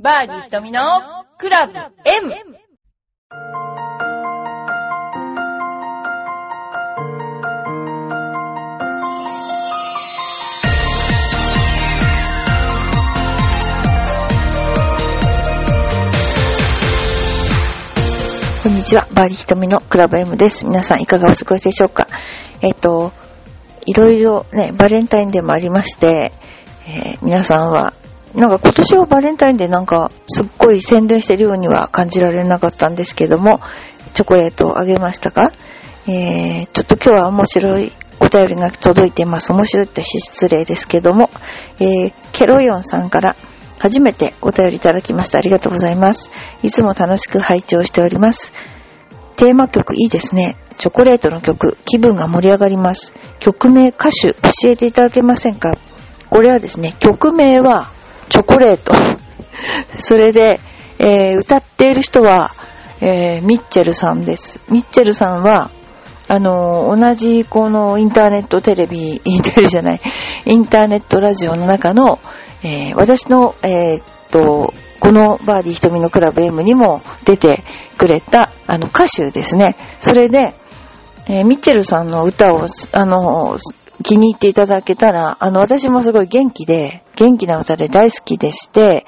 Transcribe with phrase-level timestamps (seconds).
[0.00, 0.80] バーディー瞳の
[1.38, 1.90] クラブ M!
[18.62, 20.64] こんにちは、バーディー瞳のクラブ M です。
[20.64, 22.06] 皆さんいかがお過ごしでしょうか？
[22.60, 23.10] えっ、と、
[23.84, 26.30] いろいろね、バレンタインデーもありまして、
[26.86, 27.94] えー皆さんは、
[28.34, 33.60] なんか今年はバレンタインデーなんかすっごい宣伝してるようには感じられなかったんですけども、
[34.14, 35.52] チョコレートをあげましたか
[36.06, 39.52] えー、ちょっと今日は面白いお便りが届いています。
[39.52, 41.30] 面白いって失礼ですけども、
[41.80, 43.36] えー、ケロヨンさんから
[43.78, 45.38] 初めてお便りいただきました。
[45.38, 46.30] ありがとうございます。
[46.62, 48.52] いつも楽しく拝聴しております。
[49.36, 50.56] テーマ曲いいですね。
[50.78, 53.12] チョコレートの曲、気分が盛り上がります。
[53.38, 55.76] 曲名、歌手、教えていただけませんか？
[56.30, 57.90] これはですね、曲名は
[58.28, 58.92] チョコレート。
[59.98, 60.60] それで、
[60.98, 62.52] えー歌っている人は、
[63.00, 64.62] えーミッチェルさんです。
[64.68, 65.70] ミッチェルさんは、
[66.28, 70.00] あのー同じこのインターネットテレビ、インテレじゃない、
[70.46, 72.18] インターネットラジオの中の、
[72.62, 77.62] えー私の、えーっと、このバーディー瞳のクラブ M にも出て
[77.96, 79.76] くれた、あの、歌手ですね。
[80.00, 80.54] それで、
[81.28, 83.56] えミッチェルさんの歌を、あの、
[84.02, 89.04] 気に入っていただけたら、あの、私もすごい元気で、元気な歌で大好きでして、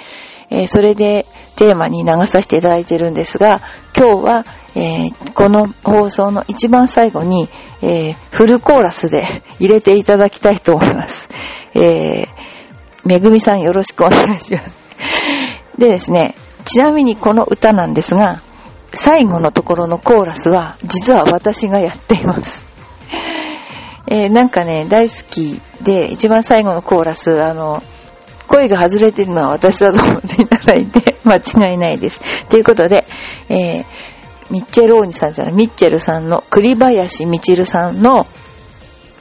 [0.51, 3.61] えーそれでテーマに流させていただいてるんですが、
[3.97, 4.45] 今日は、
[4.75, 7.49] えーこの放送の一番最後に、
[7.83, 11.29] えーフルコーラスで入れていただきたいと思います。
[11.75, 12.29] えー
[13.05, 14.77] めぐみさんよろしくお願いします。
[15.79, 18.41] でですね、ちなみにこの歌なんですが、
[18.93, 22.67] 最後のところのコーラスは、実は私がやっています。
[24.09, 27.83] えーなんかね、大好きで、一番最後のコーラス、あの、
[28.51, 32.21] 声が外れてるのは私だと思っていただいて、 間違いないです。
[32.49, 33.05] ということで、
[33.49, 33.85] えー
[34.51, 38.27] ミッチェローニさんじゃない、ミッチェルさんの、栗林みちるさんの、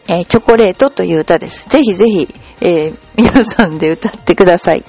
[0.07, 1.69] えーチョコレートという歌です。
[1.69, 4.83] ぜひぜひ、えー皆さんで歌ってください。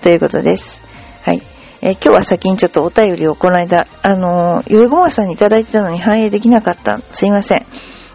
[0.00, 0.82] ということです。
[1.24, 1.42] はい。
[1.82, 6.98] えー今日は先にちょっとお便りをこの間、あのー、よいごまさんにいただいてたのに反映できなかった。
[6.98, 7.66] すいません。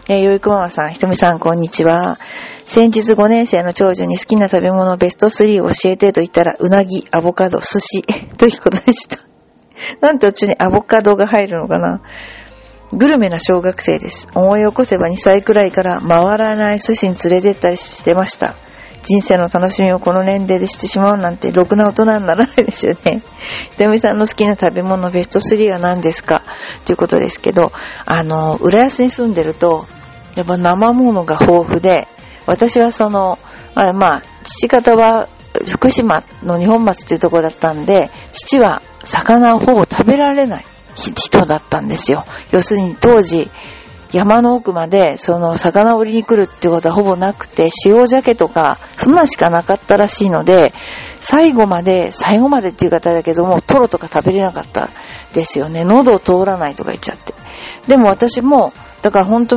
[0.08, 2.18] えー、よいくままさん、ひとみさん、こんにちは。
[2.66, 8.02] 先日5年生の長女に好きな食べ物ベスト3を教えてと言ったら、うなぎ、アボカド、寿司、
[8.36, 9.18] ということでした。
[10.00, 12.00] なんてうちにアボカドが入るのかな
[12.92, 14.28] グルメな小学生です。
[14.34, 18.54] 思い起こせば2歳くらいから回らない寿司に連れてったりしてました。
[19.02, 23.22] 人生の楽しみをこの年齢でしてしまうなんて、ろくな大人にならないですよね。
[23.72, 26.42] ひとみさんの好きな食べ物ベスト3は何ですか？
[26.84, 27.72] ということですけど、
[28.06, 29.86] あの、浦安に住んでると、
[30.36, 32.08] やっぱ生物が豊富で、
[32.46, 33.38] 私はその、
[33.74, 35.28] あまあ、父方は
[35.66, 40.64] 福島の二本松というところだったんで、父は魚をほぼ食べられない
[40.94, 42.24] 人だったんですよ。
[42.52, 43.50] 要するに当時、
[44.12, 50.74] 山の奥までその魚を売りに来るってことはほぼなくて、塩鮭とか、そんなしかなかったらしいので、
[51.18, 54.90] 最後まで、最後までっていう方だけども、トロとか食べれなかった
[55.32, 55.84] ですよね。
[55.84, 57.32] 喉を通らないとか言っちゃって。
[57.88, 59.56] でも私も、だから本当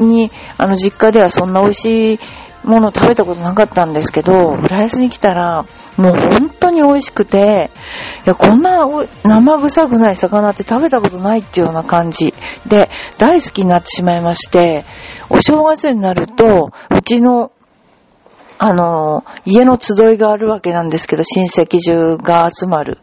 [0.00, 2.18] に、あの実家ではそんな美味しい
[2.66, 5.64] もの食べたことなかったんですけど、浦安に来たら、
[5.96, 7.70] もう本当に美味しくて、
[8.26, 8.86] いや、こんな
[9.22, 12.34] 生臭くない魚って食べたことないっていうような感じ
[12.66, 14.84] で、大好きになってしまいまして、
[15.30, 17.52] お正月になると、うちの、
[18.58, 22.98] あの、家の集いがあるわけなんですけど、親戚中が集まる。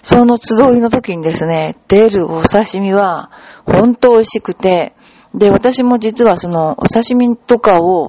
[0.00, 3.30] その集いの時にですね、出るお刺身は、
[3.66, 4.94] 本当美味しくて、
[5.34, 8.08] で、私も実はその、お刺身とかを、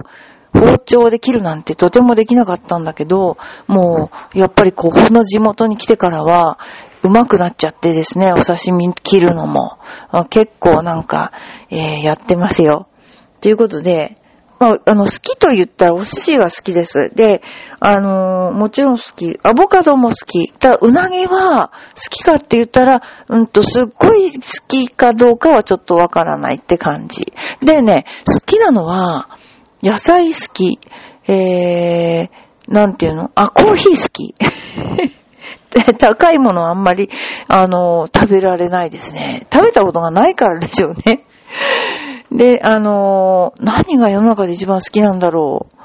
[0.63, 3.37] 包丁で切るなんてとてもできなかったんだけど、
[3.67, 6.57] もう、やっぱりここの地元に来てからは、
[7.03, 9.77] 上手くなっちゃってですね、お刺身切るのも。
[10.29, 11.33] 結構なんか、
[11.69, 12.87] えーやってますよ。
[13.41, 14.15] ということで、
[14.59, 17.11] まあ、あの、好きと言ったらお寿司は好きです。
[17.13, 17.41] で、
[17.81, 19.37] あのーもちろん好き。
[19.43, 20.49] アボカドも好き。
[20.53, 27.33] ただ、うなぎは好きかって言ったら、うんと、すっごい好きかどうかはちょっとわからないって感じ。
[27.61, 29.27] でね、好きなのは、
[29.83, 30.79] 野菜好き。
[31.27, 33.31] えー、なんていうの？
[33.35, 34.33] あ、コーヒー好き。
[35.99, 37.09] 高いものあんまり、
[37.47, 39.45] あの、食べられないですね。
[39.51, 41.25] 食べたことがないからでしょうね。
[42.31, 45.75] で、あの、何が世の中で一番好きなんだろう。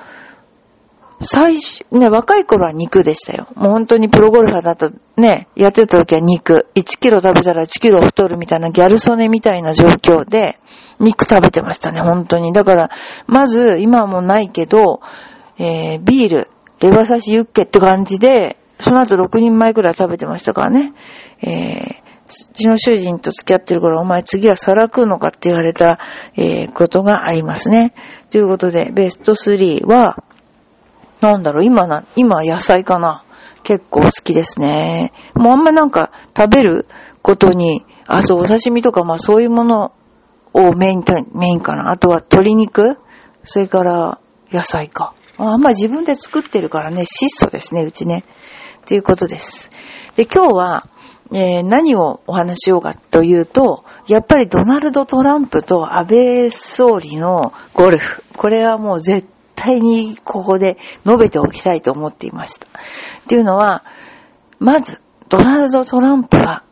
[1.20, 3.48] 最初、ね、若い頃は肉でしたよ。
[3.56, 6.68] もう本当にプロゴルファーだった、ね、やってた時は肉。
[6.76, 10.58] 1キロ食べたら1キロ太るみたいなギャル曽根みたいな状況で、
[11.00, 12.52] 肉食べてましたね、本当に。
[12.52, 12.90] だから、
[13.26, 15.00] まず、今はもうないけど、
[15.58, 16.50] えー、ビール、
[16.80, 20.92] レバ刺しユッケって感じで、その後6人前くらい食べてましたからね。
[21.42, 22.08] えー、
[22.50, 25.98] うちの主人と付き合ってる頃、お前次は皿食うのかって言われた、
[26.36, 27.92] えー、ことがありますね。
[28.30, 30.22] ということで、ベスト3は、
[31.20, 33.24] なんだろう、今な、今野菜かな。
[33.64, 35.12] 結構好きですね。
[35.34, 36.86] もうあんまなんか食べる
[37.22, 39.92] ことに、あ、そう、お刺身とか、まあそういうもの
[40.54, 41.04] をメイン、
[41.34, 41.90] メインかな。
[41.90, 42.98] あとは鶏肉
[43.44, 44.20] それから
[44.50, 45.14] 野菜か。
[45.38, 48.24] あんま自分で作ってるからね、質素ですね、うちね。
[48.86, 49.70] ということです。
[50.16, 50.88] で、今日は、
[51.32, 58.22] えー、何をお話しようかというと、やっぱりドナルド・トランプと安倍総理のゴルフ。
[58.36, 62.66] これはもう絶対対にここで述べておきたいと思っていました。
[62.66, 62.70] っ
[63.26, 63.84] ていうのは、
[64.60, 66.64] まず、ドナルド・トランプは、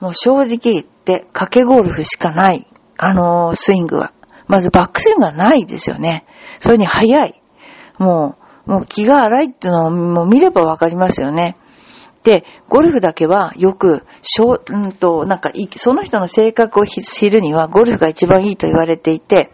[0.00, 2.66] もう正直言って賭けゴルフしかない。
[2.96, 4.12] あのー、スイングは。
[4.48, 6.24] まずバックスイングがないですよね。
[6.58, 7.40] それに速い。
[7.98, 11.56] もう、もう気が荒いっていうのをもう見ればわかりますよね。
[12.22, 19.52] で、ゴルフだけはよく、しょう、んと、なんか、その人の性格を知るにはゴルフが一番いいと言われていて、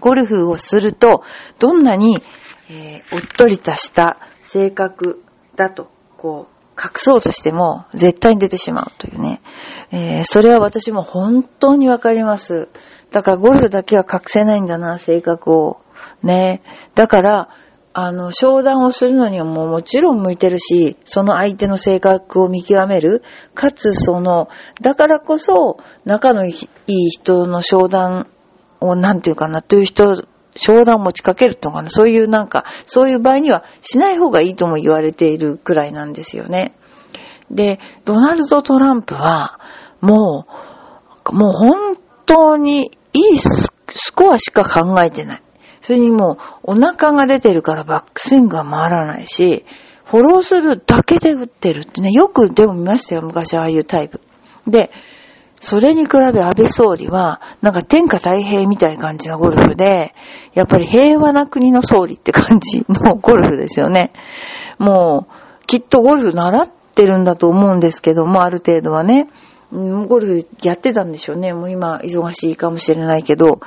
[0.00, 1.22] ゴルフをすると、
[1.58, 2.22] どんなに、
[2.70, 5.22] えー、おっとりとした性格
[5.56, 9.40] だと、こう、隠そうとしても、絶対に出てしまうというね。
[9.92, 12.68] えー、それは私も本当にわかります。
[13.12, 15.80] だからゴルフだけは隠せないんだな、性格を。
[16.22, 16.62] ね。
[16.94, 17.48] だから、
[17.96, 23.22] あの、商談をするのにはもうもちろん向いてるし、その相手の性格を見極める。
[23.54, 24.48] かつ、その、
[24.80, 26.50] だからこそ、仲のい
[26.88, 28.26] い人の商談
[28.88, 30.24] を、なんていうかな、という人、
[30.56, 36.74] 商談持ちかけるとかな、そういうなんか、そういう場合にはしない方がいいとも言われているくらいなんですよね。
[37.50, 39.58] で、ドナルド・トランプは、
[40.00, 40.46] も
[41.30, 41.96] う、もう本
[42.26, 43.70] 当にいいス
[44.14, 45.42] コアしか考えてない。
[45.80, 49.64] それにもうお腹が出てるからバックスイングが回らないし、
[50.04, 54.20] フォローするだけで打ってるってね、よくでも見ましたよ、昔ああいうタイプ。
[54.66, 54.90] で、
[55.64, 60.14] それに比べ安倍総理は、なんか天下太平みたいな感じのゴルフで、
[60.52, 64.12] やっぱり平和な国の総理って感じのゴルフですよね。
[64.78, 65.26] も
[65.62, 69.28] う、きっとゴルフ習ってるんだと思うんですけども、ある程度はね。
[69.72, 71.54] ゴルフやってたんでしょうね。
[71.54, 73.60] もう今忙しいかもしれないけど、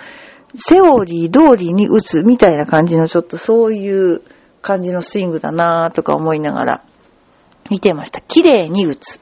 [0.54, 4.22] セオリー通りに打つみたいな感じのちょっとそういう
[4.62, 6.84] 感じのスイングだなぁとか思いながら
[7.72, 8.22] 見てました。
[8.22, 9.20] 綺麗に打つ。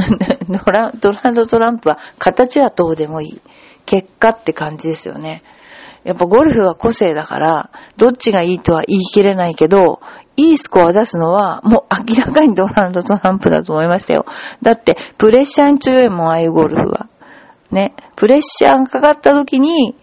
[0.48, 3.40] ドラドナルド・トランプは形はどうでもいい。
[3.86, 5.42] 結果って感じですよね。
[6.04, 10.00] やっぱゴルフは個性だから、どっちがいいとは言い切れないけど、
[10.36, 14.24] いいスコア出すのは、もう明らかにドナルド・トランプだと思いましたよ。
[14.62, 17.08] だって、プレッシャーに強いもん、ああいうゴルフは。
[17.70, 17.94] ね。
[18.16, 19.94] プレッシャーがかかった時に、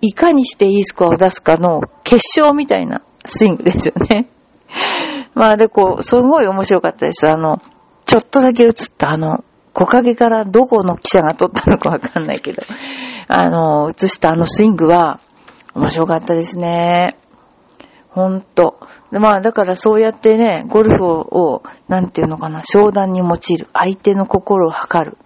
[0.00, 4.28] いかにしていいスコアを出すかの決勝みたいなスイングですよね。
[5.34, 7.28] まあで、こう、すごい面白かったです。
[7.28, 7.60] あの、
[8.10, 12.60] ちょっとだけ映ったあの、木陰からどこの記者が撮ったのかわかんないけど、
[13.28, 15.20] あの、映したあのスイングは、
[15.76, 17.16] 面白かったですね。
[18.08, 18.80] ほんと。
[19.12, 23.68] まあ、だからそうやってね、ゴルフを、なんていうのかな、商談に用いる。
[23.72, 25.16] 相手の心を測る。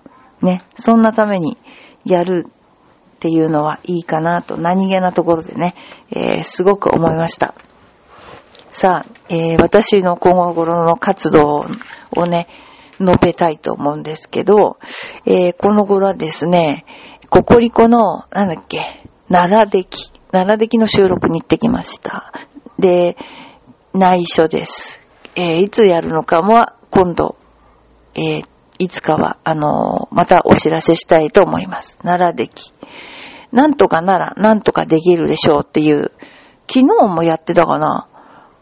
[0.43, 0.61] ね。
[0.75, 1.57] そんなために
[2.05, 5.75] やるっていうのはいいかなと、何気なところでね、
[6.11, 7.55] えー、すごく思いました。
[8.71, 11.65] さあ、えー、私の今後頃の活動
[12.11, 12.47] をね、
[13.01, 14.79] 述べたいと思うんですけど、
[15.27, 16.85] えー、この頃はですね、
[17.31, 22.33] ココリコの、なんだっけ、奈良出来、奈良出来の収録に行ってきました。
[22.79, 23.17] で、
[23.93, 25.01] 内緒です。
[25.37, 27.37] えー、いつやるのかも今度、
[28.15, 28.45] えー、
[28.79, 31.99] いつかは、あのー、またお知らせしたいと思います。
[31.99, 32.73] 奈良出来。
[33.53, 36.13] なんとかなら、なんとかできるでしょうっていう、
[36.69, 38.09] 昨日もやってたかな。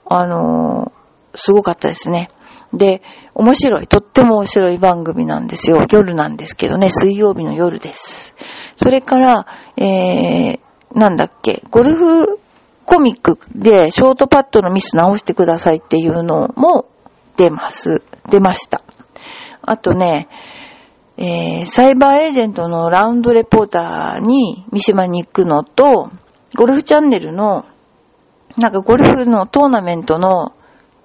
[0.07, 0.93] あの、
[1.35, 2.31] すごかったですね。
[2.73, 3.03] で、
[3.35, 5.87] 面白い、とっても面白い番組なんですよ。
[5.91, 8.35] 夜なんですけどね、水曜日の夜です。
[8.77, 10.59] それから、えー、
[10.95, 12.41] なんだっけ、ゴルフ
[12.85, 16.87] コミックでショートパッドのミス直してくださいっていうのも
[17.37, 18.03] 出ます。
[18.31, 18.83] 出ました。
[19.63, 20.29] あとね、
[21.17, 26.11] えー、サイバーエージェントのラウンドレポーターに三島に行くのと、
[26.57, 27.65] ゴルフチャンネルの、
[28.57, 30.53] なんかゴルフのトーナメントの、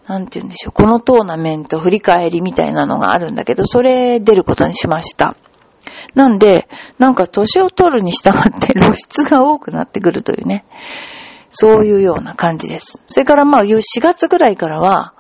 [0.08, 5.36] なんて言うんでしょう、このトーナメント振り返りみたいなのがあるんだけど、それ出ることにしました。
[6.16, 10.66] なんで、なんか年を取るに従って露出が多くなってくるというね、
[11.50, 13.02] そういうような感じです。
[13.08, 15.14] それからまあ4月ぐらいからは、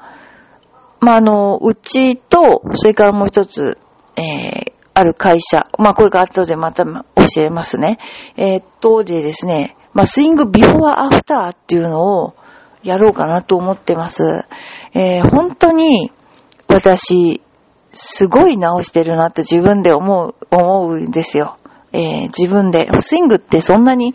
[1.01, 3.77] まああの、うちと、それからもう一つ、
[4.15, 7.03] えー、ある会社、まあこれから後でまた教
[7.43, 7.99] えますね。
[8.35, 12.35] えー、っとでですね、まあスイングビフォーアフターっていうのを
[12.83, 14.45] やろうかなと思ってます。
[14.93, 16.11] えー、本当に
[16.67, 17.41] 私、
[17.91, 21.57] すごい直してるなって自分で思う、思うんですよ。
[21.93, 22.89] えー、自分で。
[23.01, 24.13] スイングってそんなに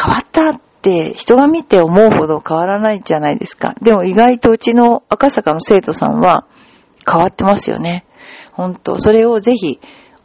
[0.00, 3.74] 変わったって人が見て思うほど変わらないじゃないですか。
[3.82, 6.46] でも意外とうちの赤坂の生徒さんは
[7.10, 8.04] 変わってますよね。
[8.52, 8.96] ほんと。
[8.96, 9.80] それをぜひ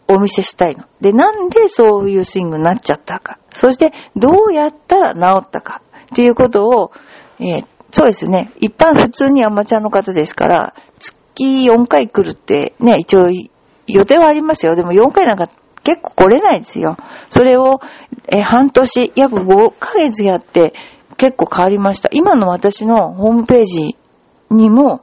[0.07, 0.83] お見せしたいの。
[1.01, 3.39] で、なんでそういうスイングになっちゃったか。
[3.53, 5.81] そして、どうやったら治ったか。
[6.11, 6.91] っていうことを、
[7.39, 8.51] えー、そうですね。
[8.59, 13.29] 一般普通にアマチュアの方ですから、月4回来るってね、一応
[13.87, 14.75] 予定はありますよ。
[14.75, 15.49] でも4回なんか
[15.83, 16.97] 結構来れないですよ。
[17.29, 17.81] それを、
[18.27, 20.73] え半年、約5ヶ月やって
[21.17, 22.09] 結構変わりました。
[22.11, 23.97] 今の私のホームページ
[24.49, 25.01] にも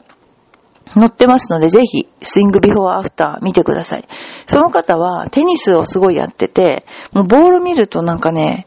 [0.94, 4.08] 載ってますので、ぜひ、スイングビフォーアフター見てください。
[4.46, 8.66] その方はテニスをすごいやってて、もうボール見るとなんかね、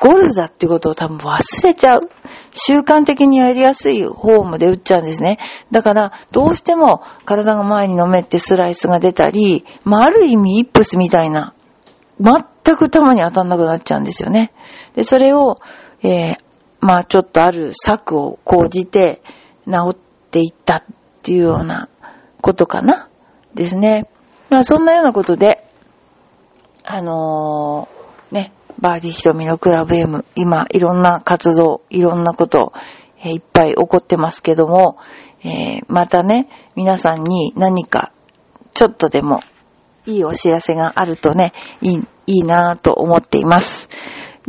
[0.00, 2.10] ゴルフだってことを多分忘れちゃう。
[2.54, 5.38] 習慣的にやりやすいフォームで打っちゃうんですね。
[5.70, 11.52] だから、どうしても体が前に飲めってスライスが出たり、まあ、ある意味イップスみたいな、
[12.20, 14.52] 全く球に当たんなくなっちゃうんですよね。
[14.94, 15.60] で、それを、
[16.02, 16.36] えー、
[16.80, 19.20] まあ、ちょっとある策を講じて
[19.66, 19.96] 治っ
[20.30, 20.84] ていったっ
[21.22, 21.88] ていうような
[22.40, 23.08] ことかな？
[23.54, 24.08] ですね。
[24.50, 25.66] まあ、そんなようなことで、
[26.84, 32.72] あのー、ね、バーディー瞳のクラブ M、今、いろんな活動、いろんなこと、
[33.22, 34.98] え、いっぱい起こってますけども、
[35.42, 38.12] えー、またね、皆さんに何か、
[38.72, 39.40] ちょっとでも、
[40.06, 43.88] いいお知らせがあるとね、いい、いいなぁと思っています。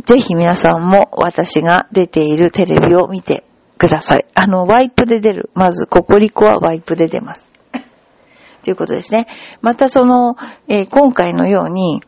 [0.04, 3.44] ぜひ皆さんも私が出ているテレビを見て
[3.78, 4.26] ください。
[4.34, 5.50] あの、ワイプで出る。
[5.54, 7.48] まず、ココリコはワイプで出ます。
[8.62, 9.26] ということですね。
[9.62, 10.36] またその、
[10.68, 12.02] えー、今回のように、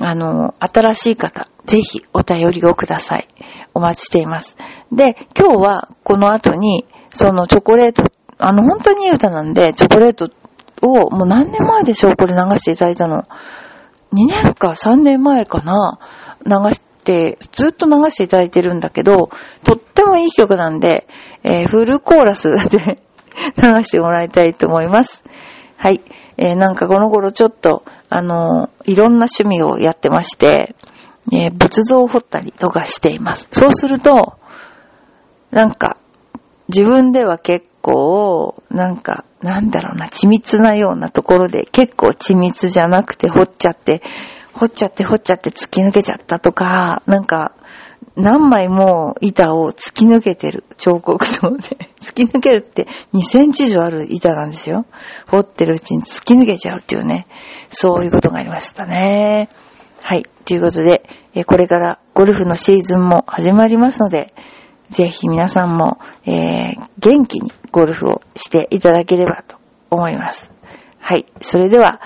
[0.00, 3.28] あの、新しい方、ぜひお便りをください。
[3.74, 4.56] お待ちしています。
[4.92, 8.04] で、今日はこの後に、そのチョコレート、
[8.38, 10.30] あの、本当にいい歌なんで、チョコレート
[10.82, 12.16] を、もう何年前でしょう？
[12.16, 13.24] これ流していただいたの。
[14.12, 15.98] 2年か3年前かな？
[16.46, 19.30] 流して、ずっと流していただいてるんだけど、
[19.64, 21.06] とってもいい曲なんで、
[21.42, 22.78] えー、フルコーラスで
[23.60, 25.24] 流してもらいたいと思います。
[25.80, 26.02] はい。
[26.36, 30.76] えー、なんかこの頃ちょっと、あのー、いろんな趣味をやってまして、
[31.32, 33.48] えー、仏像を彫ったりとかしています。
[33.50, 34.34] そうすると、
[35.50, 35.96] なんか、
[36.68, 44.02] 自分では結構、なんか、なんだろうな、緻密なようなところで、結構緻密じゃなくて掘っちゃって、
[44.54, 47.52] 掘っちゃって掘っちゃって突き抜けちゃったとか、なんか、
[48.16, 51.78] 何枚も板を突き抜けてる彫刻刀で。
[52.00, 54.86] 突き抜けるって2センチ以上ある板なんですよ。
[55.28, 57.26] 掘ってるうちに突き抜けちゃうっていうね。
[57.68, 59.48] そういうことがありましたね。
[60.00, 60.26] はい。
[60.44, 61.02] ということで、
[61.46, 64.32] これからゴルフのシーズンも始まりますので、
[64.88, 69.56] ぜひ皆さんも、えー、元気にゴルフをしていただければと
[69.90, 70.50] 思います。
[70.98, 71.26] はい。
[71.42, 72.00] それでは、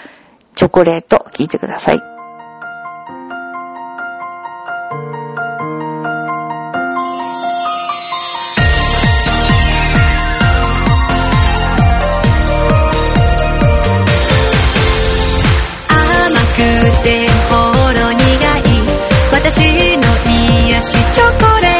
[0.54, 2.13] チョコレート聞いてください。
[19.46, 20.02] 私の
[20.70, 21.73] 癒しチョコレート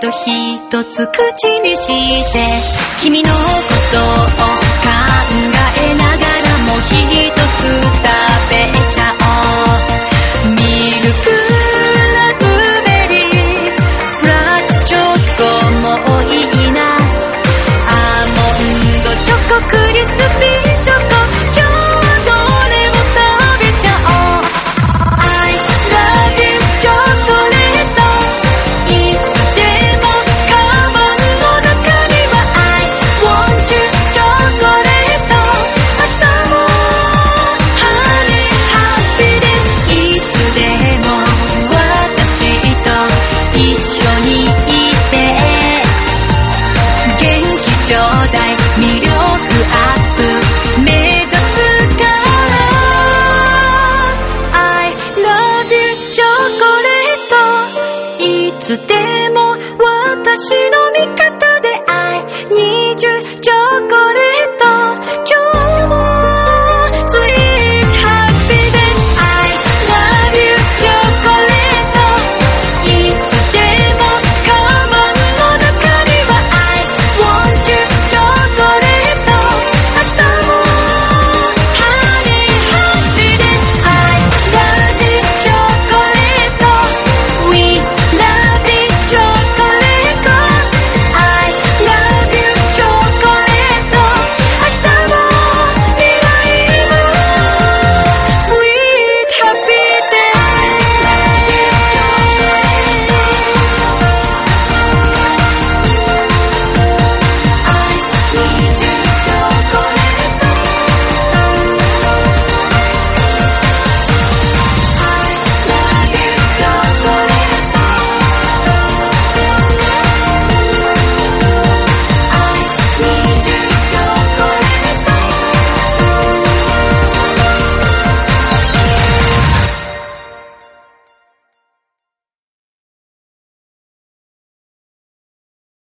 [0.00, 1.86] と一つ口にし
[2.32, 2.40] て
[3.02, 3.34] 君のこ
[3.92, 4.19] と